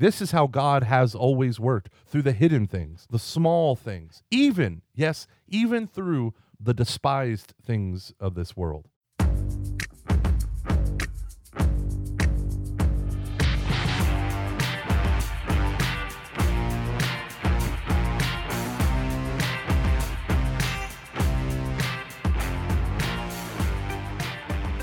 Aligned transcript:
This 0.00 0.22
is 0.22 0.30
how 0.30 0.46
God 0.46 0.84
has 0.84 1.14
always 1.14 1.60
worked 1.60 1.90
through 2.06 2.22
the 2.22 2.32
hidden 2.32 2.66
things, 2.66 3.06
the 3.10 3.18
small 3.18 3.76
things, 3.76 4.22
even, 4.30 4.80
yes, 4.94 5.26
even 5.46 5.86
through 5.86 6.32
the 6.58 6.72
despised 6.72 7.52
things 7.62 8.14
of 8.18 8.34
this 8.34 8.56
world. 8.56 8.88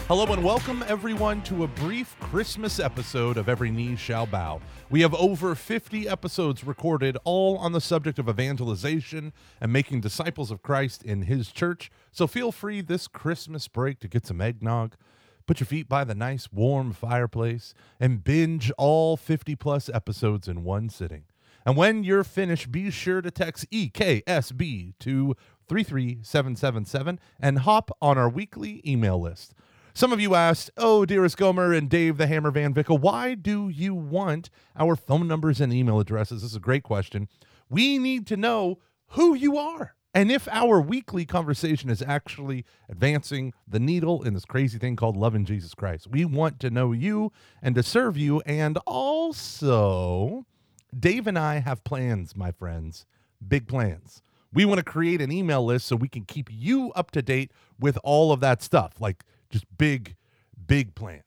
Hello 0.08 0.26
and 0.28 0.42
welcome 0.42 0.86
everyone 0.88 1.42
to 1.42 1.66
a 1.66 1.68
brief 1.68 2.16
Christmas 2.22 2.80
episode 2.80 3.36
of 3.36 3.50
Every 3.50 3.70
Knee 3.70 3.98
Shall 3.98 4.26
Bow. 4.26 4.62
We 4.90 5.02
have 5.02 5.14
over 5.14 5.54
50 5.54 6.08
episodes 6.08 6.64
recorded, 6.64 7.18
all 7.26 7.58
on 7.58 7.74
the 7.74 7.82
subject 7.82 8.18
of 8.18 8.30
evangelization 8.30 9.34
and 9.60 9.74
making 9.74 10.00
disciples 10.00 10.50
of 10.50 10.62
Christ 10.62 11.04
in 11.04 11.24
His 11.24 11.52
church. 11.52 11.92
So 12.14 12.26
feel 12.26 12.54
free 12.54 12.80
this 12.80 13.10
Christmas 13.10 13.68
break 13.68 14.00
to 14.00 14.08
get 14.08 14.26
some 14.26 14.40
eggnog, 14.40 14.96
put 15.46 15.60
your 15.60 15.68
feet 15.68 15.90
by 15.90 16.06
the 16.06 16.16
nice 16.16 16.54
warm 16.54 16.94
fireplace, 16.94 17.74
and 18.00 18.24
binge 18.24 18.72
all 18.78 19.18
50 19.18 19.58
plus 19.58 19.90
episodes 19.94 20.48
in 20.48 20.64
one 20.64 20.88
sitting. 20.88 21.26
And 21.66 21.76
when 21.76 22.06
you're 22.06 22.24
finished, 22.24 22.72
be 22.72 22.92
sure 22.92 23.20
to 23.20 23.30
text 23.30 23.70
EKSB 23.72 24.94
to 25.00 25.36
33777 25.68 27.20
and 27.42 27.60
hop 27.60 27.92
on 28.02 28.18
our 28.18 28.30
weekly 28.30 28.82
email 28.86 29.20
list. 29.20 29.54
Some 29.98 30.14
of 30.14 30.22
you 30.22 30.36
asked, 30.36 30.70
Oh, 30.78 31.08
dearest 31.08 31.38
Gomer 31.38 31.74
and 31.74 31.90
Dave 31.90 32.18
the 32.18 32.28
Hammer 32.28 32.52
Van 32.52 32.72
Vickle, 32.72 33.00
why 33.00 33.34
do 33.34 33.68
you 33.68 33.96
want 33.96 34.52
our 34.78 34.96
phone 34.96 35.28
numbers 35.28 35.60
and 35.60 35.74
email 35.74 36.00
addresses? 36.00 36.44
This 36.44 36.52
is 36.52 36.56
a 36.56 36.60
great 36.60 36.84
question. 36.84 37.28
We 37.68 37.98
need 37.98 38.28
to 38.28 38.38
know 38.38 38.78
who 39.14 39.34
you 39.34 39.58
are 39.58 39.96
and 40.14 40.32
if 40.32 40.48
our 40.50 40.80
weekly 40.80 41.26
conversation 41.26 41.90
is 41.90 42.04
actually 42.04 42.64
advancing 42.88 43.56
the 43.68 43.80
needle 43.80 44.22
in 44.22 44.36
this 44.36 44.46
crazy 44.46 44.78
thing 44.78 44.98
called 44.98 45.18
loving 45.18 45.46
Jesus 45.46 45.74
Christ. 45.74 46.06
We 46.12 46.26
want 46.26 46.60
to 46.60 46.70
know 46.70 46.92
you 46.92 47.32
and 47.64 47.74
to 47.74 47.82
serve 47.82 48.18
you. 48.18 48.42
And 48.42 48.78
also, 48.86 50.46
Dave 50.96 51.26
and 51.26 51.40
I 51.40 51.58
have 51.58 51.84
plans, 51.84 52.36
my 52.36 52.52
friends, 52.52 53.08
big 53.48 53.68
plans. 53.68 54.22
We 54.54 54.64
want 54.64 54.78
to 54.78 54.84
create 54.84 55.22
an 55.22 55.32
email 55.32 55.66
list 55.66 55.88
so 55.88 55.96
we 55.96 56.08
can 56.08 56.24
keep 56.24 56.50
you 56.52 56.92
up 56.96 57.10
to 57.12 57.24
date 57.24 57.52
with 57.80 57.98
all 58.04 58.32
of 58.32 58.42
that 58.42 58.62
stuff, 58.62 59.02
like 59.02 59.24
just 59.50 59.66
big, 59.78 60.16
big 60.66 60.96
plans. 60.96 61.24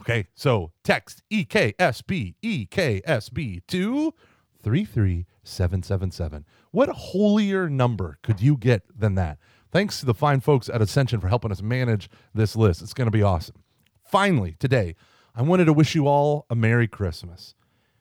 Okay, 0.00 0.28
so 0.34 0.72
text 0.82 1.22
EKSB, 1.30 2.34
EKSB 2.42 3.66
to 3.68 4.14
33777. 4.62 6.46
What 6.70 6.88
holier 6.88 7.68
number 7.68 8.18
could 8.22 8.40
you 8.40 8.56
get 8.56 8.82
than 8.98 9.14
that? 9.16 9.38
Thanks 9.70 10.00
to 10.00 10.06
the 10.06 10.14
fine 10.14 10.40
folks 10.40 10.68
at 10.68 10.82
Ascension 10.82 11.20
for 11.20 11.28
helping 11.28 11.52
us 11.52 11.62
manage 11.62 12.10
this 12.34 12.56
list. 12.56 12.82
It's 12.82 12.94
going 12.94 13.06
to 13.06 13.12
be 13.12 13.22
awesome. 13.22 13.62
Finally, 14.04 14.56
today, 14.58 14.96
I 15.34 15.42
wanted 15.42 15.66
to 15.66 15.72
wish 15.72 15.94
you 15.94 16.08
all 16.08 16.46
a 16.50 16.56
Merry 16.56 16.88
Christmas. 16.88 17.54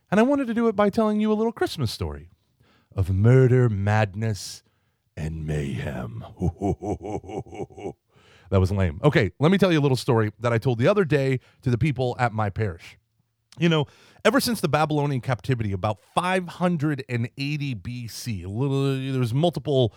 And 0.10 0.20
I 0.20 0.24
wanted 0.24 0.48
to 0.48 0.56
do 0.56 0.68
it 0.68 0.76
by 0.76 0.90
telling 0.90 1.20
you 1.20 1.32
a 1.32 1.36
little 1.36 1.52
Christmas 1.52 1.92
story 1.92 2.32
of 2.96 3.12
murder, 3.12 3.70
madness, 3.70 4.64
and 5.16 5.46
mayhem. 5.46 6.26
That 8.50 8.60
was 8.60 8.72
lame. 8.72 9.00
Okay, 9.04 9.32
let 9.40 9.52
me 9.52 9.58
tell 9.58 9.72
you 9.72 9.80
a 9.80 9.82
little 9.82 9.98
story 9.98 10.32
that 10.40 10.52
I 10.52 10.58
told 10.58 10.80
the 10.80 10.88
other 10.88 11.06
day 11.06 11.40
to 11.62 11.70
the 11.70 11.78
people 11.78 12.16
at 12.20 12.34
my 12.34 12.50
parish. 12.50 12.98
You 13.58 13.70
know, 13.70 13.86
ever 14.24 14.40
since 14.40 14.62
the 14.62 14.70
Babylonian 14.70 15.22
captivity, 15.22 15.72
about 15.72 16.00
580 16.16 17.76
BC, 17.76 18.46
little, 18.48 19.14
there's 19.14 19.34
multiple 19.34 19.94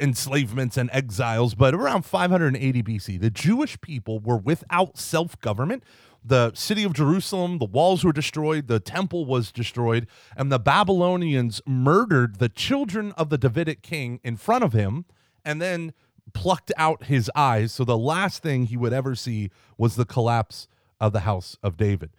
enslavements 0.00 0.76
and 0.76 0.90
exiles, 0.92 1.54
but 1.54 1.74
around 1.74 2.04
580 2.04 2.82
BC, 2.82 3.20
the 3.20 3.30
Jewish 3.30 3.80
people 3.80 4.18
were 4.18 4.38
without 4.38 4.98
self 4.98 5.40
government. 5.40 5.84
The 6.24 6.52
city 6.54 6.82
of 6.82 6.92
Jerusalem, 6.92 7.58
the 7.58 7.66
walls 7.66 8.02
were 8.02 8.12
destroyed, 8.12 8.66
the 8.66 8.80
temple 8.80 9.26
was 9.26 9.52
destroyed, 9.52 10.08
and 10.36 10.50
the 10.50 10.58
Babylonians 10.58 11.62
murdered 11.64 12.40
the 12.40 12.48
children 12.48 13.12
of 13.12 13.30
the 13.30 13.38
Davidic 13.38 13.82
king 13.82 14.18
in 14.24 14.36
front 14.36 14.64
of 14.64 14.72
him 14.72 15.04
and 15.46 15.62
then 15.62 15.94
plucked 16.34 16.72
out 16.76 17.04
his 17.04 17.30
eyes. 17.34 17.72
So 17.72 17.84
the 17.84 17.98
last 17.98 18.42
thing 18.42 18.66
he 18.66 18.76
would 18.76 18.92
ever 18.92 19.14
see 19.14 19.50
was 19.78 19.96
the 19.96 20.04
collapse 20.04 20.68
of 21.00 21.12
the 21.12 21.20
house 21.20 21.56
of 21.62 21.76
David. 21.76 22.10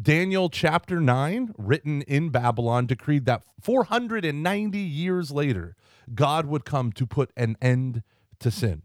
Daniel 0.00 0.50
chapter 0.50 1.00
9, 1.00 1.54
written 1.56 2.02
in 2.02 2.28
Babylon, 2.28 2.86
decreed 2.86 3.24
that 3.26 3.42
490 3.60 4.78
years 4.78 5.30
later, 5.30 5.74
God 6.14 6.46
would 6.46 6.64
come 6.64 6.92
to 6.92 7.06
put 7.06 7.30
an 7.36 7.56
end 7.62 8.02
to 8.40 8.50
sin. 8.50 8.82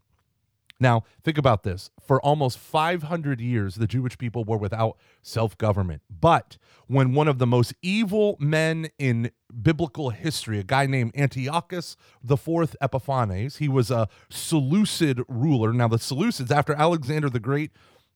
Now, 0.82 1.04
think 1.24 1.38
about 1.38 1.62
this. 1.62 1.92
For 2.02 2.20
almost 2.22 2.58
500 2.58 3.40
years, 3.40 3.76
the 3.76 3.86
Jewish 3.86 4.18
people 4.18 4.44
were 4.44 4.58
without 4.58 4.98
self 5.22 5.56
government. 5.60 6.02
But 6.10 6.58
when 6.88 7.14
one 7.14 7.28
of 7.28 7.38
the 7.38 7.46
most 7.46 7.76
evil 7.84 8.36
men 8.40 8.90
in 8.98 9.30
biblical 9.62 10.10
history, 10.10 10.58
a 10.58 10.64
guy 10.64 10.88
named 10.88 11.12
Antiochus 11.16 11.96
IV 12.28 12.76
Epiphanes, 12.82 13.58
he 13.58 13.70
was 13.70 13.92
a 13.92 14.10
Seleucid 14.32 15.22
ruler. 15.28 15.72
Now, 15.72 15.88
the 15.88 15.98
Seleucids, 15.98 16.50
after 16.50 16.74
Alexander 16.74 17.30
the 17.30 17.40
Great, 17.40 17.70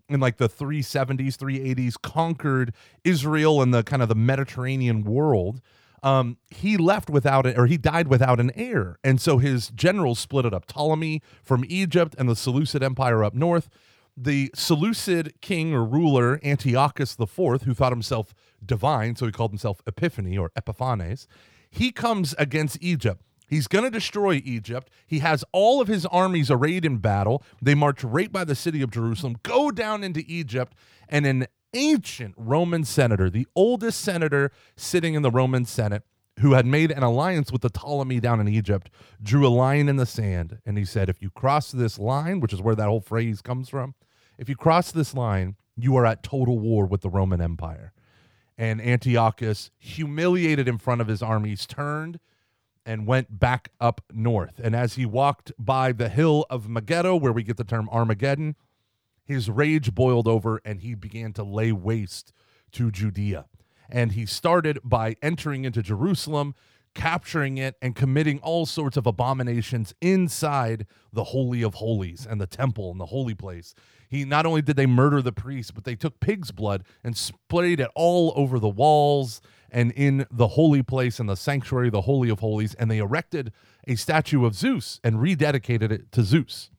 in 0.09 0.19
like 0.19 0.37
the 0.37 0.49
370s, 0.49 1.37
380s, 1.37 2.01
conquered 2.01 2.73
Israel 3.03 3.61
and 3.61 3.75
the 3.75 3.83
kind 3.83 4.01
of 4.01 4.09
the 4.09 4.15
Mediterranean 4.15 5.03
world 5.03 5.61
um, 6.05 6.37
he 6.51 6.77
left 6.77 7.09
without 7.09 7.47
it, 7.47 7.57
or 7.57 7.65
he 7.65 7.77
died 7.77 8.07
without 8.07 8.39
an 8.39 8.51
heir. 8.55 8.99
And 9.03 9.19
so 9.19 9.39
his 9.39 9.69
generals 9.69 10.19
split 10.19 10.45
it 10.45 10.53
up 10.53 10.67
Ptolemy 10.67 11.21
from 11.43 11.65
Egypt 11.67 12.15
and 12.19 12.29
the 12.29 12.35
Seleucid 12.35 12.83
Empire 12.83 13.23
up 13.23 13.33
north. 13.33 13.67
The 14.15 14.51
Seleucid 14.53 15.41
king 15.41 15.73
or 15.73 15.83
ruler, 15.83 16.39
Antiochus 16.43 17.17
IV, 17.19 17.63
who 17.63 17.73
thought 17.73 17.91
himself 17.91 18.35
divine, 18.63 19.15
so 19.15 19.25
he 19.25 19.31
called 19.31 19.49
himself 19.49 19.81
Epiphany 19.87 20.37
or 20.37 20.51
Epiphanes, 20.55 21.27
he 21.71 21.91
comes 21.91 22.35
against 22.37 22.77
Egypt. 22.81 23.23
He's 23.47 23.67
going 23.67 23.83
to 23.83 23.91
destroy 23.91 24.41
Egypt. 24.45 24.89
He 25.07 25.19
has 25.19 25.43
all 25.51 25.81
of 25.81 25.87
his 25.87 26.05
armies 26.05 26.49
arrayed 26.49 26.85
in 26.85 26.97
battle. 26.97 27.43
They 27.61 27.75
march 27.75 28.03
right 28.03 28.31
by 28.31 28.43
the 28.43 28.55
city 28.55 28.81
of 28.81 28.91
Jerusalem, 28.91 29.37
go 29.43 29.71
down 29.71 30.03
into 30.03 30.23
Egypt, 30.27 30.73
and 31.09 31.25
an 31.25 31.47
ancient 31.75 32.33
Roman 32.37 32.83
senator, 32.83 33.29
the 33.29 33.47
oldest 33.55 34.01
senator 34.01 34.51
sitting 34.75 35.13
in 35.13 35.21
the 35.21 35.29
Roman 35.29 35.65
Senate, 35.65 36.03
who 36.39 36.53
had 36.53 36.65
made 36.65 36.91
an 36.91 37.03
alliance 37.03 37.51
with 37.51 37.61
the 37.61 37.69
Ptolemy 37.69 38.19
down 38.19 38.39
in 38.39 38.47
Egypt, 38.47 38.89
drew 39.21 39.47
a 39.47 39.49
line 39.49 39.87
in 39.87 39.95
the 39.97 40.05
sand. 40.05 40.59
And 40.65 40.77
he 40.77 40.85
said, 40.85 41.09
If 41.09 41.21
you 41.21 41.29
cross 41.29 41.71
this 41.71 41.99
line, 41.99 42.39
which 42.39 42.53
is 42.53 42.61
where 42.61 42.75
that 42.75 42.87
whole 42.87 43.01
phrase 43.01 43.41
comes 43.41 43.69
from, 43.69 43.93
if 44.37 44.49
you 44.49 44.55
cross 44.55 44.91
this 44.91 45.13
line, 45.13 45.55
you 45.75 45.95
are 45.95 46.05
at 46.05 46.23
total 46.23 46.59
war 46.59 46.85
with 46.85 47.01
the 47.01 47.09
Roman 47.09 47.41
Empire. 47.41 47.93
And 48.57 48.81
Antiochus, 48.81 49.69
humiliated 49.77 50.67
in 50.67 50.77
front 50.77 51.01
of 51.01 51.07
his 51.07 51.21
armies, 51.21 51.65
turned 51.65 52.19
and 52.85 53.07
went 53.07 53.39
back 53.39 53.71
up 53.81 54.01
north. 54.13 54.59
And 54.63 54.75
as 54.75 54.93
he 54.93 55.05
walked 55.05 55.51
by 55.57 55.91
the 55.91 56.07
hill 56.07 56.45
of 56.49 56.69
Megiddo, 56.69 57.15
where 57.15 57.33
we 57.33 57.43
get 57.43 57.57
the 57.57 57.63
term 57.63 57.89
Armageddon, 57.91 58.55
his 59.25 59.49
rage 59.49 59.93
boiled 59.93 60.27
over 60.27 60.61
and 60.63 60.81
he 60.81 60.95
began 60.95 61.33
to 61.33 61.43
lay 61.43 61.71
waste 61.71 62.31
to 62.73 62.91
Judea. 62.91 63.45
And 63.89 64.13
he 64.13 64.25
started 64.25 64.79
by 64.83 65.15
entering 65.21 65.65
into 65.65 65.81
Jerusalem, 65.81 66.55
capturing 66.93 67.57
it, 67.57 67.75
and 67.81 67.95
committing 67.95 68.39
all 68.39 68.65
sorts 68.65 68.97
of 68.97 69.05
abominations 69.05 69.93
inside 70.01 70.85
the 71.11 71.25
Holy 71.25 71.61
of 71.61 71.75
Holies 71.75 72.25
and 72.29 72.39
the 72.39 72.47
temple 72.47 72.91
and 72.91 72.99
the 72.99 73.07
holy 73.07 73.35
place. 73.35 73.75
He 74.09 74.23
not 74.23 74.45
only 74.45 74.61
did 74.61 74.75
they 74.75 74.85
murder 74.85 75.21
the 75.21 75.31
priests, 75.31 75.71
but 75.71 75.83
they 75.83 75.95
took 75.95 76.19
pig's 76.19 76.51
blood 76.51 76.83
and 77.03 77.17
sprayed 77.17 77.79
it 77.79 77.89
all 77.95 78.33
over 78.35 78.59
the 78.59 78.69
walls 78.69 79.41
and 79.69 79.91
in 79.91 80.25
the 80.31 80.49
holy 80.49 80.83
place 80.83 81.19
and 81.19 81.27
the 81.27 81.35
sanctuary, 81.35 81.89
the 81.89 82.01
Holy 82.01 82.29
of 82.29 82.39
Holies, 82.39 82.75
and 82.75 82.89
they 82.89 82.99
erected 82.99 83.51
a 83.87 83.95
statue 83.95 84.45
of 84.45 84.55
Zeus 84.55 84.99
and 85.03 85.17
rededicated 85.17 85.91
it 85.91 86.11
to 86.13 86.23
Zeus. 86.23 86.69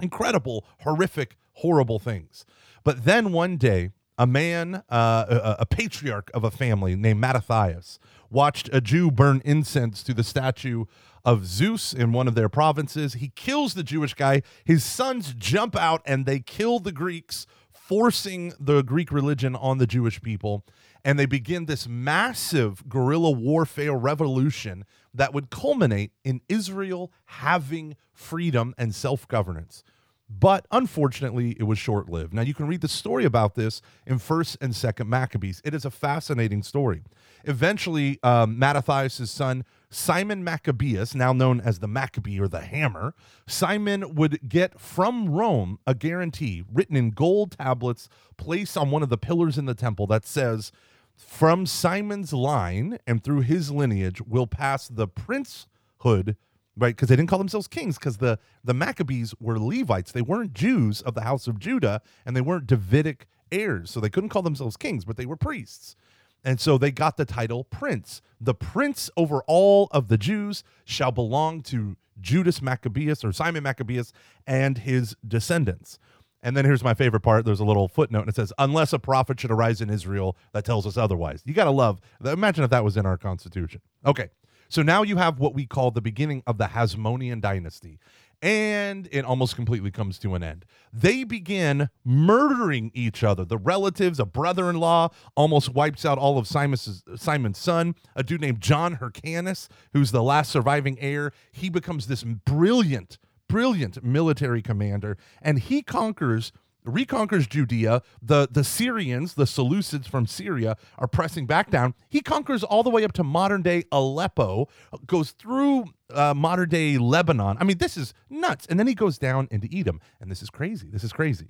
Incredible, 0.00 0.64
horrific 0.80 1.36
horrible 1.58 1.98
things. 1.98 2.44
But 2.84 3.04
then 3.04 3.32
one 3.32 3.56
day, 3.56 3.90
a 4.16 4.26
man, 4.26 4.82
uh, 4.88 5.24
a, 5.28 5.56
a, 5.60 5.66
patriarch 5.66 6.30
of 6.34 6.42
a 6.42 6.50
family 6.50 6.96
named 6.96 7.20
Mattathias, 7.20 8.00
watched 8.30 8.68
a 8.72 8.80
Jew 8.80 9.10
burn 9.10 9.40
incense 9.44 10.02
to 10.02 10.12
the 10.12 10.24
statue 10.24 10.86
of 11.24 11.46
Zeus 11.46 11.92
in 11.92 12.12
one 12.12 12.26
of 12.26 12.34
their 12.34 12.48
provinces. 12.48 13.14
He 13.14 13.28
kills 13.34 13.74
the 13.74 13.82
Jewish 13.82 14.14
guy. 14.14 14.42
His 14.64 14.82
sons 14.82 15.34
jump 15.34 15.76
out 15.76 16.02
and 16.04 16.26
they 16.26 16.40
kill 16.40 16.80
the 16.80 16.92
Greeks, 16.92 17.46
forcing 17.72 18.54
the 18.58 18.82
Greek 18.82 19.12
religion 19.12 19.54
on 19.54 19.78
the 19.78 19.86
Jewish 19.86 20.20
people. 20.20 20.64
And 21.04 21.18
they 21.18 21.26
begin 21.26 21.66
this 21.66 21.86
massive 21.86 22.88
guerrilla 22.88 23.30
warfare 23.30 23.94
revolution 23.94 24.84
that 25.14 25.32
would 25.32 25.50
culminate 25.50 26.12
in 26.24 26.40
Israel 26.48 27.12
having 27.26 27.96
freedom 28.12 28.74
and 28.76 28.94
self 28.94 29.28
governance. 29.28 29.84
But 30.30 30.66
unfortunately, 30.70 31.56
it 31.58 31.62
was 31.62 31.78
short 31.78 32.10
lived. 32.10 32.34
Now, 32.34 32.42
you 32.42 32.52
can 32.52 32.66
read 32.66 32.82
the 32.82 32.88
story 32.88 33.24
about 33.24 33.54
this 33.54 33.80
in 34.06 34.18
1st 34.18 34.58
and 34.60 34.72
2nd 34.74 35.08
Maccabees. 35.08 35.62
It 35.64 35.74
is 35.74 35.86
a 35.86 35.90
fascinating 35.90 36.62
story. 36.62 37.02
Eventually, 37.44 38.18
um, 38.22 38.58
Mattathias' 38.58 39.30
son, 39.30 39.64
Simon 39.88 40.44
Maccabeus, 40.44 41.14
now 41.14 41.32
known 41.32 41.62
as 41.62 41.78
the 41.78 41.88
Maccabee 41.88 42.38
or 42.38 42.46
the 42.46 42.60
Hammer, 42.60 43.14
Simon 43.46 44.14
would 44.16 44.46
get 44.46 44.78
from 44.78 45.30
Rome 45.30 45.78
a 45.86 45.94
guarantee 45.94 46.62
written 46.70 46.94
in 46.94 47.10
gold 47.10 47.52
tablets 47.52 48.10
placed 48.36 48.76
on 48.76 48.90
one 48.90 49.02
of 49.02 49.08
the 49.08 49.16
pillars 49.16 49.56
in 49.56 49.64
the 49.64 49.74
temple 49.74 50.06
that 50.08 50.26
says, 50.26 50.72
From 51.16 51.64
Simon's 51.64 52.34
line 52.34 52.98
and 53.06 53.24
through 53.24 53.40
his 53.40 53.70
lineage 53.70 54.20
will 54.20 54.46
pass 54.46 54.88
the 54.88 55.08
princehood 55.08 56.36
right? 56.78 56.94
Because 56.94 57.08
they 57.08 57.16
didn't 57.16 57.28
call 57.28 57.38
themselves 57.38 57.68
kings 57.68 57.98
because 57.98 58.18
the 58.18 58.38
the 58.64 58.74
Maccabees 58.74 59.34
were 59.40 59.58
Levites. 59.58 60.12
They 60.12 60.22
weren't 60.22 60.54
Jews 60.54 61.02
of 61.02 61.14
the 61.14 61.22
house 61.22 61.46
of 61.46 61.58
Judah, 61.58 62.00
and 62.24 62.36
they 62.36 62.40
weren't 62.40 62.66
Davidic 62.66 63.26
heirs, 63.50 63.90
so 63.90 64.00
they 64.00 64.10
couldn't 64.10 64.30
call 64.30 64.42
themselves 64.42 64.76
kings, 64.76 65.04
but 65.04 65.16
they 65.16 65.26
were 65.26 65.36
priests. 65.36 65.96
And 66.44 66.60
so 66.60 66.78
they 66.78 66.90
got 66.90 67.16
the 67.16 67.24
title 67.24 67.64
prince. 67.64 68.22
The 68.40 68.54
prince 68.54 69.10
over 69.16 69.42
all 69.46 69.88
of 69.90 70.08
the 70.08 70.18
Jews 70.18 70.62
shall 70.84 71.10
belong 71.10 71.62
to 71.62 71.96
Judas 72.20 72.62
Maccabeus 72.62 73.24
or 73.24 73.32
Simon 73.32 73.62
Maccabeus 73.62 74.12
and 74.46 74.78
his 74.78 75.16
descendants. 75.26 75.98
And 76.42 76.56
then 76.56 76.64
here's 76.64 76.84
my 76.84 76.94
favorite 76.94 77.20
part. 77.20 77.44
There's 77.44 77.60
a 77.60 77.64
little 77.64 77.88
footnote 77.88 78.20
and 78.20 78.28
it 78.28 78.36
says, 78.36 78.52
unless 78.58 78.92
a 78.92 78.98
prophet 78.98 79.40
should 79.40 79.50
arise 79.50 79.80
in 79.80 79.90
Israel 79.90 80.36
that 80.52 80.64
tells 80.64 80.86
us 80.86 80.96
otherwise. 80.96 81.42
You 81.44 81.54
got 81.54 81.64
to 81.64 81.70
love, 81.70 82.00
imagine 82.24 82.62
if 82.62 82.70
that 82.70 82.84
was 82.84 82.96
in 82.96 83.06
our 83.06 83.18
constitution. 83.18 83.80
Okay. 84.06 84.30
So 84.68 84.82
now 84.82 85.02
you 85.02 85.16
have 85.16 85.38
what 85.38 85.54
we 85.54 85.66
call 85.66 85.90
the 85.90 86.00
beginning 86.00 86.42
of 86.46 86.58
the 86.58 86.66
Hasmonean 86.66 87.40
dynasty. 87.40 87.98
And 88.40 89.08
it 89.10 89.24
almost 89.24 89.56
completely 89.56 89.90
comes 89.90 90.16
to 90.20 90.36
an 90.36 90.44
end. 90.44 90.64
They 90.92 91.24
begin 91.24 91.88
murdering 92.04 92.92
each 92.94 93.24
other. 93.24 93.44
The 93.44 93.58
relatives, 93.58 94.20
a 94.20 94.24
brother 94.24 94.70
in 94.70 94.76
law, 94.76 95.08
almost 95.34 95.74
wipes 95.74 96.04
out 96.04 96.18
all 96.18 96.38
of 96.38 96.46
Simon's, 96.46 97.02
Simon's 97.16 97.58
son, 97.58 97.96
a 98.14 98.22
dude 98.22 98.40
named 98.40 98.60
John 98.60 98.96
Hyrcanus, 98.96 99.68
who's 99.92 100.12
the 100.12 100.22
last 100.22 100.52
surviving 100.52 100.98
heir. 101.00 101.32
He 101.50 101.68
becomes 101.68 102.06
this 102.06 102.22
brilliant, 102.22 103.18
brilliant 103.48 104.04
military 104.04 104.62
commander, 104.62 105.16
and 105.42 105.58
he 105.58 105.82
conquers 105.82 106.52
reconquers 106.84 107.46
Judea. 107.46 108.02
The, 108.22 108.48
the 108.50 108.64
Syrians, 108.64 109.34
the 109.34 109.44
Seleucids 109.44 110.06
from 110.06 110.26
Syria, 110.26 110.76
are 110.98 111.08
pressing 111.08 111.46
back 111.46 111.70
down. 111.70 111.94
He 112.08 112.20
conquers 112.20 112.64
all 112.64 112.82
the 112.82 112.90
way 112.90 113.04
up 113.04 113.12
to 113.14 113.24
modern 113.24 113.62
day 113.62 113.84
Aleppo, 113.92 114.68
goes 115.06 115.32
through 115.32 115.86
uh, 116.12 116.34
modern 116.34 116.68
day 116.68 116.98
Lebanon. 116.98 117.56
I 117.60 117.64
mean, 117.64 117.78
this 117.78 117.96
is 117.96 118.14
nuts. 118.30 118.66
And 118.66 118.78
then 118.78 118.86
he 118.86 118.94
goes 118.94 119.18
down 119.18 119.48
into 119.50 119.68
Edom. 119.72 120.00
And 120.20 120.30
this 120.30 120.42
is 120.42 120.50
crazy. 120.50 120.88
This 120.90 121.04
is 121.04 121.12
crazy. 121.12 121.48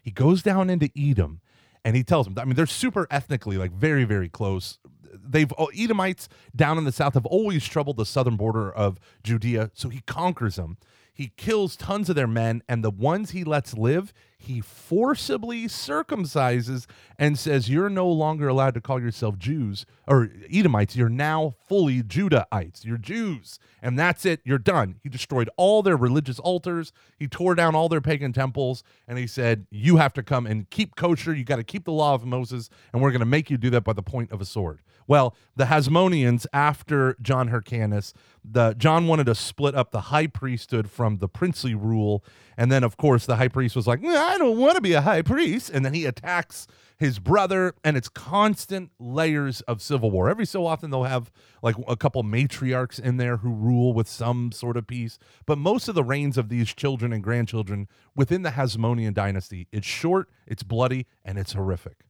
He 0.00 0.10
goes 0.10 0.42
down 0.42 0.68
into 0.68 0.90
Edom 0.96 1.40
and 1.84 1.96
he 1.96 2.04
tells 2.04 2.26
them, 2.26 2.38
I 2.38 2.44
mean, 2.44 2.54
they're 2.54 2.66
super 2.66 3.06
ethnically, 3.10 3.56
like 3.56 3.72
very, 3.72 4.04
very 4.04 4.28
close. 4.28 4.78
They've 5.14 5.52
oh, 5.58 5.70
Edomites 5.76 6.28
down 6.54 6.78
in 6.78 6.84
the 6.84 6.92
south 6.92 7.14
have 7.14 7.26
always 7.26 7.66
troubled 7.66 7.96
the 7.96 8.06
southern 8.06 8.36
border 8.36 8.72
of 8.72 8.98
Judea, 9.22 9.70
so 9.74 9.88
he 9.88 10.00
conquers 10.06 10.56
them. 10.56 10.78
He 11.14 11.32
kills 11.36 11.76
tons 11.76 12.08
of 12.08 12.16
their 12.16 12.26
men, 12.26 12.62
and 12.68 12.82
the 12.82 12.90
ones 12.90 13.32
he 13.32 13.44
lets 13.44 13.74
live, 13.74 14.14
he 14.38 14.60
forcibly 14.60 15.66
circumcises 15.66 16.86
and 17.18 17.38
says, 17.38 17.68
You're 17.68 17.90
no 17.90 18.08
longer 18.08 18.48
allowed 18.48 18.74
to 18.74 18.80
call 18.80 19.00
yourself 19.00 19.38
Jews 19.38 19.86
or 20.08 20.30
Edomites. 20.50 20.96
You're 20.96 21.08
now 21.08 21.54
fully 21.68 22.02
Judahites. 22.02 22.84
You're 22.84 22.98
Jews. 22.98 23.58
And 23.80 23.98
that's 23.98 24.24
it. 24.24 24.40
You're 24.44 24.58
done. 24.58 24.96
He 25.02 25.08
destroyed 25.08 25.48
all 25.56 25.82
their 25.82 25.96
religious 25.96 26.38
altars. 26.40 26.92
He 27.18 27.28
tore 27.28 27.54
down 27.54 27.74
all 27.74 27.88
their 27.88 28.00
pagan 28.00 28.32
temples. 28.32 28.82
And 29.06 29.18
he 29.18 29.26
said, 29.26 29.66
You 29.70 29.98
have 29.98 30.14
to 30.14 30.22
come 30.22 30.46
and 30.46 30.68
keep 30.70 30.96
kosher. 30.96 31.34
You 31.34 31.44
got 31.44 31.56
to 31.56 31.64
keep 31.64 31.84
the 31.84 31.92
law 31.92 32.14
of 32.14 32.24
Moses. 32.24 32.68
And 32.92 33.00
we're 33.00 33.12
going 33.12 33.20
to 33.20 33.26
make 33.26 33.50
you 33.50 33.58
do 33.58 33.70
that 33.70 33.84
by 33.84 33.92
the 33.92 34.02
point 34.02 34.32
of 34.32 34.40
a 34.40 34.44
sword. 34.44 34.80
Well, 35.06 35.34
the 35.56 35.64
Hasmoneans, 35.64 36.46
after 36.52 37.16
John 37.20 37.48
Hyrcanus, 37.48 38.12
the 38.44 38.74
John 38.74 39.06
wanted 39.06 39.26
to 39.26 39.34
split 39.34 39.74
up 39.74 39.90
the 39.90 40.02
high 40.02 40.26
priesthood 40.26 40.90
from 40.90 41.18
the 41.18 41.28
princely 41.28 41.74
rule. 41.74 42.24
And 42.56 42.70
then, 42.70 42.84
of 42.84 42.96
course, 42.96 43.26
the 43.26 43.36
high 43.36 43.48
priest 43.48 43.76
was 43.76 43.86
like, 43.86 44.04
I 44.04 44.38
don't 44.38 44.58
want 44.58 44.76
to 44.76 44.80
be 44.80 44.92
a 44.92 45.00
high 45.00 45.22
priest. 45.22 45.70
And 45.70 45.84
then 45.84 45.94
he 45.94 46.04
attacks 46.04 46.66
his 46.98 47.18
brother, 47.18 47.74
and 47.82 47.96
it's 47.96 48.08
constant 48.08 48.92
layers 48.98 49.60
of 49.62 49.82
civil 49.82 50.10
war. 50.10 50.28
Every 50.28 50.46
so 50.46 50.66
often, 50.66 50.90
they'll 50.90 51.04
have 51.04 51.32
like 51.62 51.74
a 51.88 51.96
couple 51.96 52.22
matriarchs 52.22 53.00
in 53.00 53.16
there 53.16 53.38
who 53.38 53.52
rule 53.52 53.92
with 53.92 54.06
some 54.08 54.52
sort 54.52 54.76
of 54.76 54.86
peace. 54.86 55.18
But 55.46 55.58
most 55.58 55.88
of 55.88 55.94
the 55.94 56.04
reigns 56.04 56.38
of 56.38 56.48
these 56.48 56.72
children 56.72 57.12
and 57.12 57.22
grandchildren 57.22 57.88
within 58.14 58.42
the 58.42 58.50
Hasmonean 58.50 59.14
dynasty, 59.14 59.66
it's 59.72 59.86
short, 59.86 60.28
it's 60.46 60.62
bloody, 60.62 61.06
and 61.24 61.38
it's 61.38 61.54
horrific. 61.54 62.04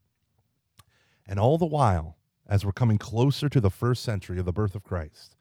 And 1.26 1.38
all 1.38 1.56
the 1.56 1.66
while, 1.66 2.18
as 2.52 2.66
we're 2.66 2.70
coming 2.72 2.98
closer 2.98 3.48
to 3.48 3.62
the 3.62 3.70
first 3.70 4.02
century 4.02 4.38
of 4.38 4.44
the 4.44 4.52
birth 4.52 4.74
of 4.74 4.82
Christ, 4.82 5.36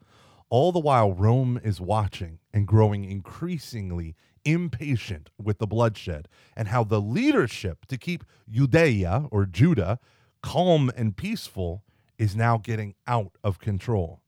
all 0.48 0.72
the 0.72 0.80
while 0.80 1.12
Rome 1.12 1.60
is 1.62 1.78
watching 1.78 2.38
and 2.54 2.66
growing 2.66 3.04
increasingly 3.04 4.16
impatient 4.46 5.28
with 5.36 5.58
the 5.58 5.66
bloodshed 5.66 6.26
and 6.56 6.68
how 6.68 6.84
the 6.84 7.02
leadership 7.02 7.84
to 7.88 7.98
keep 7.98 8.24
Judea 8.50 9.26
or 9.30 9.44
Judah 9.44 9.98
calm 10.42 10.90
and 10.96 11.14
peaceful 11.14 11.84
is 12.16 12.34
now 12.34 12.56
getting 12.56 12.94
out 13.06 13.36
of 13.44 13.58
control. 13.58 14.21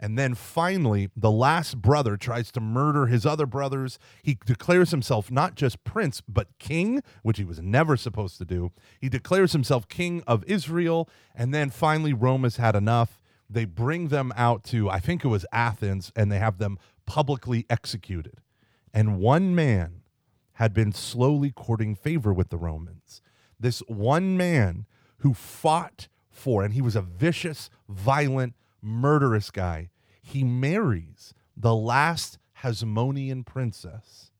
And 0.00 0.18
then 0.18 0.34
finally, 0.34 1.10
the 1.16 1.30
last 1.30 1.82
brother 1.82 2.16
tries 2.16 2.52
to 2.52 2.60
murder 2.60 3.06
his 3.06 3.26
other 3.26 3.46
brothers. 3.46 3.98
He 4.22 4.38
declares 4.46 4.90
himself 4.90 5.30
not 5.30 5.54
just 5.54 5.82
prince, 5.84 6.20
but 6.20 6.58
king, 6.58 7.02
which 7.22 7.38
he 7.38 7.44
was 7.44 7.60
never 7.60 7.96
supposed 7.96 8.38
to 8.38 8.44
do. 8.44 8.70
He 9.00 9.08
declares 9.08 9.52
himself 9.52 9.88
king 9.88 10.22
of 10.26 10.44
Israel. 10.44 11.08
And 11.34 11.52
then 11.52 11.70
finally, 11.70 12.12
Rome 12.12 12.44
has 12.44 12.56
had 12.56 12.76
enough. 12.76 13.20
They 13.50 13.64
bring 13.64 14.08
them 14.08 14.32
out 14.36 14.62
to, 14.64 14.88
I 14.88 15.00
think 15.00 15.24
it 15.24 15.28
was 15.28 15.46
Athens, 15.52 16.12
and 16.14 16.30
they 16.30 16.38
have 16.38 16.58
them 16.58 16.78
publicly 17.06 17.66
executed 17.70 18.40
and 18.92 19.18
one 19.18 19.54
man 19.54 20.02
had 20.54 20.74
been 20.74 20.92
slowly 20.92 21.50
courting 21.50 21.94
favor 21.94 22.32
with 22.32 22.48
the 22.48 22.56
Romans. 22.56 23.22
This 23.60 23.80
one 23.86 24.36
man 24.36 24.86
who 25.18 25.34
fought 25.34 26.08
for, 26.30 26.64
and 26.64 26.74
he 26.74 26.82
was 26.82 26.96
a 26.96 27.02
vicious, 27.02 27.70
violent, 27.88 28.54
murderous 28.82 29.50
guy, 29.50 29.90
he 30.20 30.44
marries 30.44 31.34
the 31.56 31.74
last 31.74 32.38
Hasmonean 32.62 33.44
princess. 33.44 34.30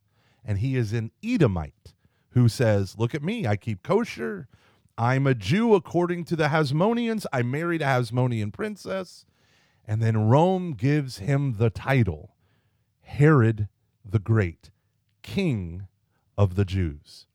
And 0.45 0.59
he 0.59 0.77
is 0.77 0.93
an 0.93 1.11
Edomite 1.23 1.95
who 2.31 2.49
says, 2.49 2.97
Look 2.99 3.15
at 3.15 3.23
me, 3.23 3.47
I 3.47 3.57
keep 3.57 3.83
kosher. 3.83 4.49
I'm 4.97 5.27
a 5.27 5.35
Jew 5.35 5.75
according 5.75 6.25
to 6.25 6.37
the 6.37 6.49
Hasmoneans. 6.49 7.27
I 7.33 7.43
married 7.43 7.83
a 7.83 7.87
Hasmonean 7.87 8.53
princess. 8.53 9.25
And 9.87 10.03
then 10.03 10.29
Rome 10.29 10.73
gives 10.73 11.19
him 11.19 11.55
the 11.59 11.71
title 11.71 12.35
Herod 13.03 13.69
the 14.05 14.19
Great, 14.19 14.71
King 15.23 15.87
of 16.37 16.57
the 16.57 16.65
Jews. 16.65 17.27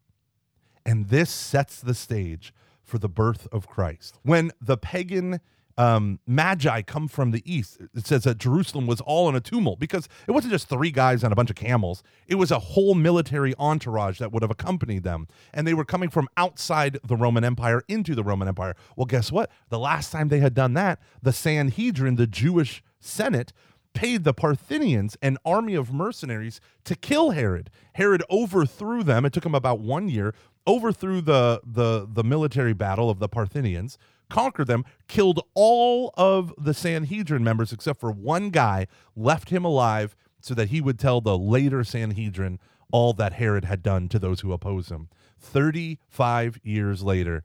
And 0.85 1.09
this 1.09 1.29
sets 1.29 1.79
the 1.79 1.93
stage 1.93 2.53
for 2.83 2.97
the 2.97 3.09
birth 3.09 3.47
of 3.51 3.67
Christ. 3.67 4.19
When 4.23 4.51
the 4.61 4.77
pagan 4.77 5.39
um, 5.77 6.19
magi 6.27 6.81
come 6.81 7.07
from 7.07 7.31
the 7.31 7.41
east, 7.51 7.79
it 7.95 8.05
says 8.05 8.23
that 8.23 8.37
Jerusalem 8.37 8.87
was 8.87 9.01
all 9.01 9.27
in 9.29 9.35
a 9.35 9.39
tumult 9.39 9.79
because 9.79 10.07
it 10.27 10.31
wasn't 10.31 10.51
just 10.51 10.69
three 10.69 10.91
guys 10.91 11.23
on 11.23 11.31
a 11.31 11.35
bunch 11.35 11.49
of 11.49 11.55
camels. 11.55 12.03
It 12.27 12.35
was 12.35 12.51
a 12.51 12.59
whole 12.59 12.95
military 12.95 13.53
entourage 13.57 14.19
that 14.19 14.31
would 14.31 14.43
have 14.43 14.51
accompanied 14.51 15.03
them. 15.03 15.27
And 15.53 15.65
they 15.65 15.73
were 15.73 15.85
coming 15.85 16.09
from 16.09 16.27
outside 16.37 16.99
the 17.03 17.15
Roman 17.15 17.43
Empire 17.43 17.83
into 17.87 18.15
the 18.15 18.23
Roman 18.23 18.47
Empire. 18.47 18.75
Well, 18.95 19.05
guess 19.05 19.31
what? 19.31 19.49
The 19.69 19.79
last 19.79 20.11
time 20.11 20.29
they 20.29 20.39
had 20.39 20.53
done 20.53 20.73
that, 20.75 20.99
the 21.21 21.33
Sanhedrin, 21.33 22.15
the 22.15 22.27
Jewish 22.27 22.83
Senate, 22.99 23.53
paid 23.93 24.23
the 24.23 24.33
Parthians 24.33 25.15
an 25.21 25.37
army 25.45 25.75
of 25.75 25.93
mercenaries 25.93 26.59
to 26.83 26.95
kill 26.95 27.31
Herod. 27.31 27.69
Herod 27.93 28.23
overthrew 28.29 29.03
them. 29.03 29.25
It 29.25 29.33
took 29.33 29.45
him 29.45 29.55
about 29.55 29.79
one 29.79 30.09
year. 30.09 30.33
Overthrew 30.65 31.21
the 31.21 31.61
the 31.65 32.07
the 32.09 32.23
military 32.23 32.73
battle 32.73 33.09
of 33.09 33.19
the 33.19 33.27
Parthians, 33.27 33.97
conquered 34.33 34.65
them, 34.65 34.83
killed 35.07 35.39
all 35.53 36.11
of 36.17 36.51
the 36.57 36.73
Sanhedrin 36.73 37.43
members 37.43 37.71
except 37.71 37.99
for 37.99 38.11
one 38.11 38.49
guy, 38.49 38.87
left 39.15 39.51
him 39.51 39.63
alive 39.63 40.15
so 40.41 40.55
that 40.55 40.69
he 40.69 40.81
would 40.81 40.97
tell 40.97 41.21
the 41.21 41.37
later 41.37 41.83
Sanhedrin 41.83 42.57
all 42.91 43.13
that 43.13 43.33
Herod 43.33 43.65
had 43.65 43.83
done 43.83 44.09
to 44.09 44.17
those 44.17 44.39
who 44.39 44.51
oppose 44.51 44.89
him. 44.89 45.07
35 45.39 46.59
years 46.63 47.03
later, 47.03 47.43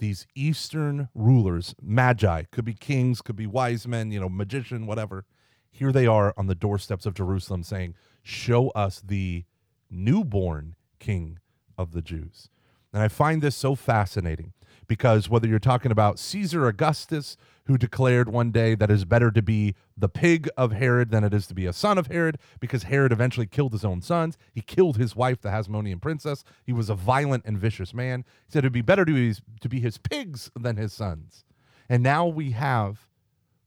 these 0.00 0.26
Eastern 0.34 1.08
rulers, 1.14 1.76
magi, 1.80 2.42
could 2.50 2.64
be 2.64 2.74
kings, 2.74 3.22
could 3.22 3.36
be 3.36 3.46
wise 3.46 3.86
men, 3.86 4.10
you 4.10 4.18
know, 4.18 4.28
magician, 4.28 4.86
whatever, 4.86 5.26
here 5.70 5.92
they 5.92 6.08
are 6.08 6.34
on 6.36 6.48
the 6.48 6.56
doorsteps 6.56 7.06
of 7.06 7.14
Jerusalem 7.14 7.62
saying, 7.62 7.94
Show 8.24 8.70
us 8.70 9.00
the 9.00 9.44
newborn 9.88 10.74
king 10.98 11.38
of 11.78 11.92
the 11.92 12.02
Jews. 12.02 12.48
And 12.92 13.02
I 13.02 13.08
find 13.08 13.40
this 13.40 13.54
so 13.54 13.76
fascinating 13.76 14.52
because 14.86 15.28
whether 15.28 15.46
you're 15.46 15.58
talking 15.58 15.90
about 15.90 16.18
Caesar 16.18 16.66
Augustus, 16.66 17.36
who 17.66 17.78
declared 17.78 18.28
one 18.28 18.50
day 18.50 18.74
that 18.74 18.90
it 18.90 18.94
is 18.94 19.04
better 19.04 19.30
to 19.30 19.42
be 19.42 19.74
the 19.96 20.08
pig 20.08 20.48
of 20.56 20.72
Herod 20.72 21.10
than 21.10 21.24
it 21.24 21.32
is 21.32 21.46
to 21.46 21.54
be 21.54 21.66
a 21.66 21.72
son 21.72 21.96
of 21.98 22.08
Herod, 22.08 22.38
because 22.60 22.84
Herod 22.84 23.12
eventually 23.12 23.46
killed 23.46 23.72
his 23.72 23.84
own 23.84 24.02
sons. 24.02 24.36
He 24.52 24.60
killed 24.60 24.96
his 24.96 25.16
wife, 25.16 25.40
the 25.40 25.48
Hasmonean 25.48 26.00
princess. 26.00 26.44
He 26.64 26.72
was 26.72 26.90
a 26.90 26.94
violent 26.94 27.44
and 27.46 27.58
vicious 27.58 27.94
man. 27.94 28.24
He 28.46 28.52
said 28.52 28.60
it'd 28.60 28.72
be 28.72 28.82
better 28.82 29.04
to 29.04 29.12
be, 29.12 29.34
to 29.60 29.68
be 29.68 29.80
his 29.80 29.98
pigs 29.98 30.50
than 30.58 30.76
his 30.76 30.92
sons. 30.92 31.44
And 31.88 32.02
now 32.02 32.26
we 32.26 32.50
have 32.52 33.08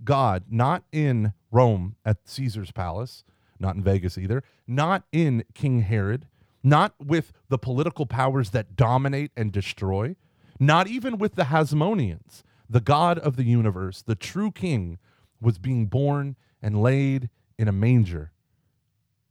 God 0.04 0.44
not 0.50 0.84
in 0.92 1.34
Rome 1.52 1.96
at 2.06 2.18
Caesar's 2.26 2.72
palace, 2.72 3.24
not 3.60 3.76
in 3.76 3.84
Vegas 3.84 4.18
either, 4.18 4.44
not 4.68 5.04
in 5.12 5.44
King 5.54 5.82
Herod, 5.82 6.28
not 6.64 6.94
with 7.04 7.32
the 7.50 7.58
political 7.58 8.06
powers 8.06 8.52
that 8.52 8.76
dominate 8.76 9.32
and 9.36 9.52
destroy, 9.52 10.16
not 10.60 10.88
even 10.88 11.18
with 11.18 11.36
the 11.36 11.44
Hasmoneans. 11.44 12.44
The 12.70 12.82
God 12.82 13.18
of 13.20 13.36
the 13.38 13.46
universe, 13.46 14.02
the 14.02 14.16
true 14.16 14.52
king, 14.52 15.00
was 15.40 15.58
being 15.58 15.86
born 15.86 16.36
and 16.62 16.82
laid 16.82 17.30
in 17.58 17.68
a 17.68 17.72
manger, 17.72 18.32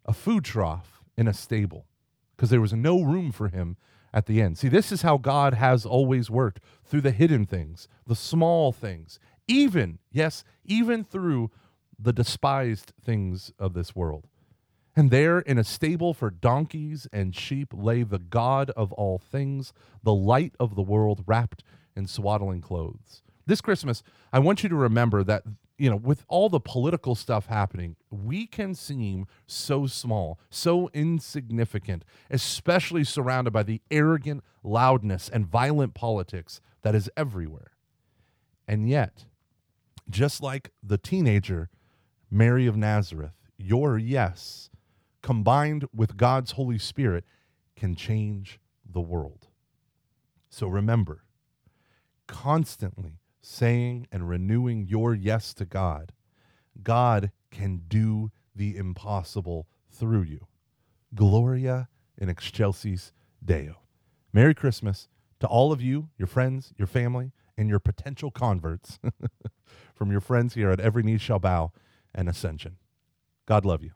a 0.04 0.12
food 0.12 0.44
trough 0.44 1.02
in 1.16 1.28
a 1.28 1.34
stable, 1.34 1.86
because 2.34 2.50
there 2.50 2.60
was 2.60 2.72
no 2.72 3.02
room 3.02 3.32
for 3.32 3.48
him 3.48 3.76
at 4.14 4.26
the 4.26 4.40
end. 4.40 4.56
See, 4.56 4.68
this 4.68 4.90
is 4.90 5.02
how 5.02 5.18
God 5.18 5.54
has 5.54 5.84
always 5.84 6.30
worked 6.30 6.60
through 6.84 7.02
the 7.02 7.10
hidden 7.10 7.44
things, 7.44 7.88
the 8.06 8.16
small 8.16 8.72
things, 8.72 9.18
even, 9.46 9.98
yes, 10.10 10.44
even 10.64 11.04
through 11.04 11.50
the 11.98 12.12
despised 12.12 12.92
things 13.02 13.52
of 13.58 13.74
this 13.74 13.94
world. 13.94 14.26
And 14.98 15.10
there 15.10 15.40
in 15.40 15.58
a 15.58 15.64
stable 15.64 16.14
for 16.14 16.30
donkeys 16.30 17.06
and 17.12 17.36
sheep 17.36 17.74
lay 17.74 18.02
the 18.02 18.18
God 18.18 18.70
of 18.70 18.92
all 18.94 19.18
things, 19.18 19.74
the 20.02 20.14
light 20.14 20.54
of 20.58 20.74
the 20.74 20.82
world, 20.82 21.22
wrapped 21.26 21.62
in 21.94 22.06
swaddling 22.06 22.62
clothes. 22.62 23.22
This 23.44 23.60
Christmas, 23.60 24.02
I 24.32 24.38
want 24.38 24.62
you 24.62 24.70
to 24.70 24.74
remember 24.74 25.22
that, 25.24 25.42
you 25.76 25.90
know, 25.90 25.96
with 25.96 26.24
all 26.28 26.48
the 26.48 26.60
political 26.60 27.14
stuff 27.14 27.46
happening, 27.46 27.96
we 28.10 28.46
can 28.46 28.74
seem 28.74 29.26
so 29.46 29.86
small, 29.86 30.40
so 30.48 30.88
insignificant, 30.94 32.02
especially 32.30 33.04
surrounded 33.04 33.52
by 33.52 33.62
the 33.62 33.82
arrogant 33.90 34.42
loudness 34.62 35.28
and 35.28 35.46
violent 35.46 35.92
politics 35.92 36.62
that 36.80 36.94
is 36.94 37.10
everywhere. 37.18 37.72
And 38.66 38.88
yet, 38.88 39.26
just 40.08 40.42
like 40.42 40.70
the 40.82 40.98
teenager 40.98 41.68
Mary 42.30 42.66
of 42.66 42.76
Nazareth, 42.76 43.34
your 43.58 43.98
yes, 43.98 44.70
combined 45.26 45.84
with 45.92 46.16
God's 46.16 46.52
Holy 46.52 46.78
Spirit, 46.78 47.24
can 47.74 47.96
change 47.96 48.60
the 48.88 49.00
world. 49.00 49.48
So 50.48 50.68
remember, 50.68 51.24
constantly 52.28 53.18
saying 53.42 54.06
and 54.12 54.28
renewing 54.28 54.86
your 54.86 55.16
yes 55.16 55.52
to 55.54 55.64
God, 55.64 56.12
God 56.80 57.32
can 57.50 57.82
do 57.88 58.30
the 58.54 58.76
impossible 58.76 59.66
through 59.90 60.22
you. 60.22 60.46
Gloria 61.12 61.88
in 62.16 62.28
excelsis 62.28 63.12
Deo. 63.44 63.80
Merry 64.32 64.54
Christmas 64.54 65.08
to 65.40 65.48
all 65.48 65.72
of 65.72 65.82
you, 65.82 66.08
your 66.16 66.28
friends, 66.28 66.72
your 66.76 66.86
family, 66.86 67.32
and 67.58 67.68
your 67.68 67.80
potential 67.80 68.30
converts 68.30 69.00
from 69.92 70.12
your 70.12 70.20
friends 70.20 70.54
here 70.54 70.70
at 70.70 70.78
Every 70.78 71.02
Knee 71.02 71.18
Shall 71.18 71.40
Bow 71.40 71.72
and 72.14 72.28
Ascension. 72.28 72.76
God 73.44 73.64
love 73.64 73.82
you. 73.82 73.90